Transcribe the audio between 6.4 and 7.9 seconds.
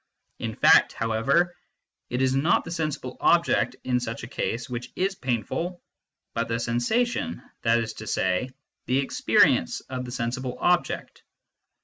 the sensation, that